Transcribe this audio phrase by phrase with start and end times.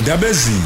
[0.00, 0.62] ndabezini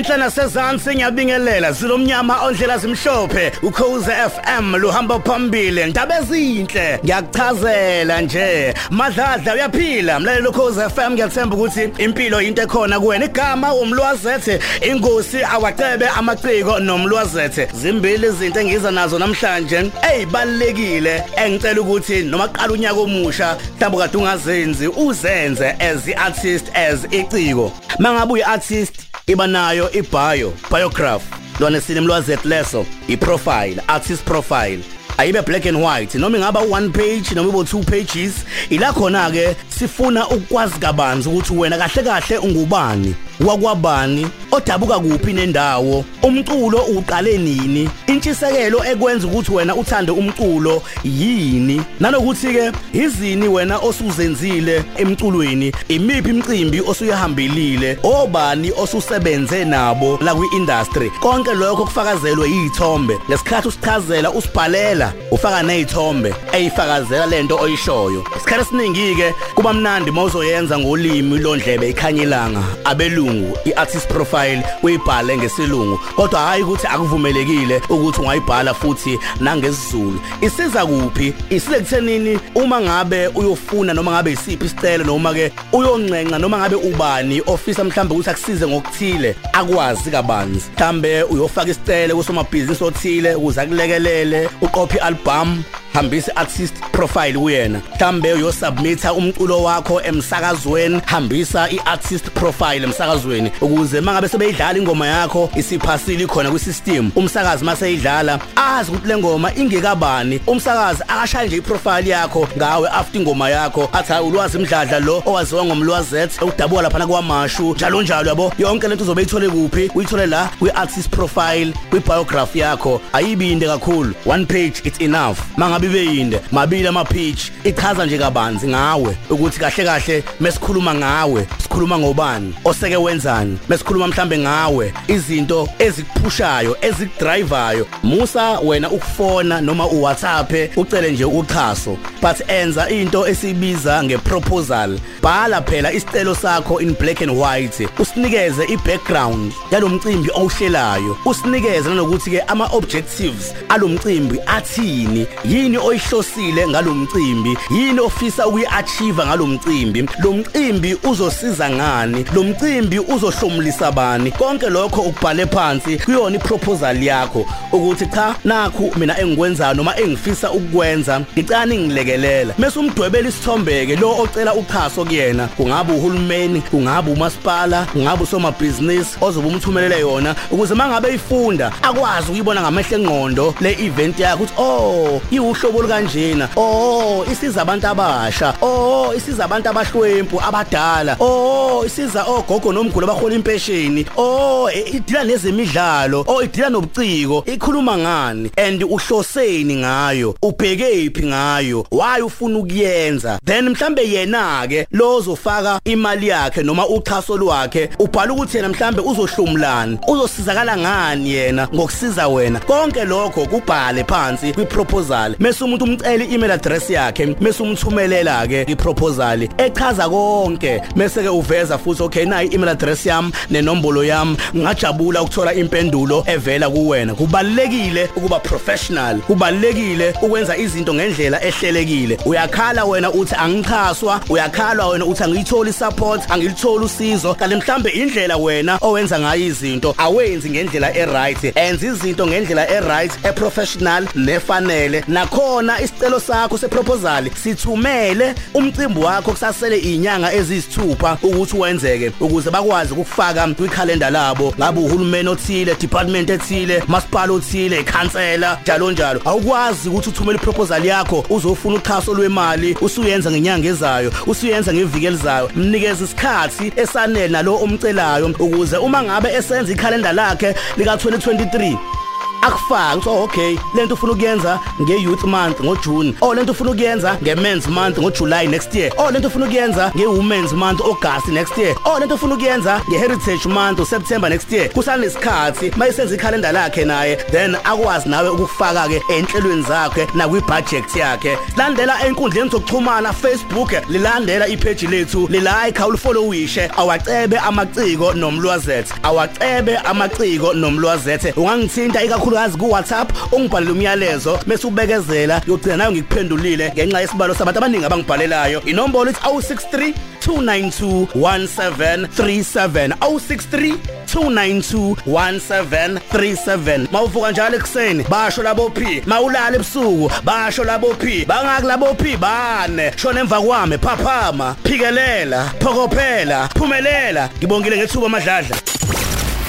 [0.00, 8.74] ndabezini enhle nasezantsi ngiyabingelela zilomnyama ondlela zimhlophe ukhoze FM luhamba phambili ndaba ezinhle ngiyakuchazela nje
[8.90, 10.20] madladla uyaphila.
[10.20, 13.24] Mlaleli ukhoze FM ngiyathemba ukuthi impilo into ekhona kuwena.
[13.24, 14.60] Igama umlwazethe
[14.90, 19.90] ingosi awacebe amaciko nomlwazethe zimbili izinto engiza nazo namhlanje.
[20.14, 27.72] Ezibalekile engicela ukuthi noma qala unyaka omusha mhlawumbe kade ungazenzi uzenze as i-artist as iciko.
[27.98, 31.22] Mangabe uyi-artist iba nayo ibio biograph
[31.60, 34.82] lona sinemlwazethe leso iprofile artist profile.
[35.18, 38.44] Ayibe black and white noma ingaba one page noma ibo two pages.
[38.70, 43.14] Ila khona ke sifuna ukwazi kabanzi ukuthi wena kahle kahle ungubani.
[43.46, 44.26] Wakwabani?
[44.52, 46.04] Odabuka kuphi nendawo?
[46.22, 47.90] Umculo uqale nini?
[48.06, 51.82] Intshisekelo ekwenza ukuthi wena uthande umculo yini?
[52.00, 55.72] Nanokuthi ke izini wena osuzenzile emculweni?
[55.88, 57.98] Imiphi imicimbi osuyahambelile?
[58.02, 61.10] Obani osusebenze nabo la kwi-industry?
[61.20, 68.24] Konke lokho kufakazelwe yizithombe ngesikhathi usichazela usibhalela ufaka nezithombe eyifakazela lento oyishoyo.
[68.36, 73.29] Isikhathi esiningi ke kuba mnandi mawuzoyenza ngolimi londlebe ikhanyilanga abelungu.
[73.64, 80.20] I-artist profile uyibhale ngesilungu kodwa hayi ukuthi akuvumelekile ukuthi ungayibhala futhi nangesizulu.
[80.40, 81.34] Isiza kuphi?
[81.50, 87.42] Isile kuthenini uma ngabe uyofuna noma ngabe isiphi isicelo noma ke uyoncenca noma ngabe ubani
[87.46, 90.70] ofisa mhlambe ukuthi akusize ngokuthile akwazi kabanzi.
[90.76, 95.62] Mhlambe uyofaka isicelo kusomabhizinisi othile ukuze akulekelele uqophe album
[95.92, 101.00] hambisa artist profile kuyena mhlambe uyosubmita umculo wakho emsakazweni.
[101.06, 103.52] Hambisa iartist profile emsakazweni.
[103.60, 107.10] Ukuze mangabe sebeyidlala ingoma yakho isiphasile khona kwisystem.
[107.16, 110.40] Umsakazi mase idlala azi ukuthi lengoma ingekabani.
[110.46, 113.88] Umsakazi akashaya nje iprofile yakho ngawe after ingoma yakho.
[113.92, 118.52] Athi hayi ulwazi imdladla lo owaziwa ngomlwazet udabuka lapha kwamashu njalo njalo yabo?
[118.58, 119.90] Yonke lento uzobe ithole kuphi?
[119.94, 123.00] Uyithole la kwi-artist profile kwi-biography yakho.
[123.12, 124.14] Ayibinde kakhulu.
[124.26, 125.38] One page it's enough.
[125.56, 131.46] Mangabe ibe yinde mabili ama page ichaza nje kabanzi ngawe ukuthi kahle kahle mesikhuluma ngawe
[131.62, 140.52] sikhuluma ngobani oseke wenzani mesikhuluma mhlambe ngawe izinto ezikuphushayo ezikudrivayo musa wena ukufona noma uWhatsApp
[140.76, 144.98] ucele nje uchaso but enza into esibiza ngeproposal.
[145.22, 152.40] Bhala phela isicelo sakho in black and white usinikeze ibackground yalomcimbi owuhlelayo usinikeze nanokuthi ke
[152.40, 157.58] ama objectives alomcimbi athini yini oyihlosile ngalomcimbi?
[157.70, 160.08] Yini ofisa ukuyiachieve ngalomcimbi?
[160.24, 162.24] Lo mcimbi uzosiza ngani?
[162.34, 164.30] Lo mcimbi uzohlomulisa bani?
[164.30, 171.20] Konke lokho ukubhale phansi kuyona iproposal yakho ukuthi cha nakhu mina engikwenzayo noma engifisa ukukwenza
[171.20, 172.54] ngicani ngilekelela.
[172.58, 180.00] Mase umdwebela isithombeke lo ocela uchaso kuyena kungaba uhulumeni kungaba umasipala kungaba usomabhizinisi ozobe umthumelele
[180.00, 185.20] yona ukuze mangabe ifunda akwazi ukuyibona ngamehlo engqondo le event yakho ukuthi oh
[185.60, 186.48] iwuhlobo lukanjena.
[186.56, 188.54] Oh isiza abantu abasha.
[188.62, 191.16] Oh isiza abantu abahlwempu abadala.
[191.20, 194.06] Oh isiza ogogo nomgulu abahola impesheni.
[194.16, 196.24] Oh idila nezemidlalo.
[196.26, 197.44] Oh idila nobuciko.
[197.46, 198.50] Ikhuluma ngani?
[198.56, 200.34] And uhloseni ngayo.
[200.42, 201.86] Ubhekephi ngayo?
[201.90, 203.38] Why ufuna ukuyenza?
[203.44, 209.98] Then mhlambe yena ke lozofaka imali yakhe noma uchaso lwakhe ubhala ukuthi yena mhlambe uzohlumlana
[210.08, 211.68] uzosizakala ngani yena?
[211.74, 212.60] Ngokusiza wena.
[212.60, 215.36] Konke lokho kubhale phansi kwiproposal.
[215.50, 220.80] Mase umuntu umcela i-email address yakhe mase umthumelela ke iproposal echaza konke.
[220.94, 224.36] Mase ke uveza futhi okay nayi i-email address yami nenombolo yami.
[224.56, 227.14] Ngajabula ukuthola impendulo evela kuwena.
[227.14, 232.18] Kubalekile ukuba professional kubalekile ukwenza izinto ngendlela ehlelekile.
[232.26, 238.78] Uyakhala wena uthi angichaswa uyakhala wena uthi angiyitholi support angilitholi usizo kanti mhlambe indlela wena
[238.80, 241.56] owenza ngayo izinto awenzi ngendlela eright.
[241.56, 245.04] Enza izinto ngendlela eright eprofessional nefanele.
[245.40, 253.48] Nakhona isicelo sakho seproposal sithumele umcimbi wakho kusasele inyanga ezisithupha ukuthi wenzeke ukuze bakwazi ukufaka
[253.48, 254.54] kwikhalenda labo.
[254.58, 259.20] Ngabe uhulumeni othile department ethile masipala othile ikhansela njalo njalo.
[259.24, 265.50] Awukwazi ukuthi uthumele iproposal yakho uzofuna uchaso lwemali usuyenza ngenyanga ezayo usuyenza ngeviki elizayo.
[265.56, 271.99] Mnikeze isikhathi esanele nalo omcelayo ukuze uma ngabe esenza ikhalenda lakhe lika 2023
[272.42, 276.14] akufaka uthi oh, okay lento ufuna ukuyenza nge-youth month ngojune.
[276.20, 278.92] Oh lento ufuna ukuyenza nge-men's month ngojuly next year.
[278.98, 281.76] Oh lento ufuna ukuyenza nge-women's month august next year.
[281.84, 284.68] Oh lento ufuna ukuyenza nge-heritage month september next year.
[284.68, 291.38] Kusanesikhathi mayisenza ikhalenda lakhe naye then akwazi nawe ukufaka-ke enhlelweni zakhe nakwibudget yakhe.
[291.56, 301.32] Landela enkundleni zokuxhumana facebook lilandela ipage lethu lilike awulifollowishe awacebe amaciko nomlwazethe awacebe amaciko nomlwazethe
[301.36, 307.84] ungangithinta ikakhulukazi ku WhatsApp ungibhalele umyalezo bese ubekezela yogcina nayo ngikuphendulile ngenxa yesibalo sabantu abaningi
[307.84, 308.62] abangibhalelayo.
[308.66, 309.94] Inombolo ithi 063
[310.26, 313.74] 292 1737 063
[314.06, 321.94] 292 1737 mawuvuka njalo ekseni basho labo P mawulala ebusuku basho labo P bangaki labo
[321.94, 322.92] P bane.
[322.96, 327.30] Shona emva kwami phaphama phikelela phokophela phumelela.
[327.38, 328.56] Ngibongile ngethuba amadladla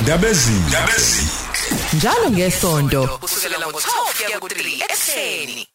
[0.01, 1.40] Ndabezini.
[1.93, 5.70] Njalo ngesonto kusukela ngo-12 kuya ku-3 ekuseni.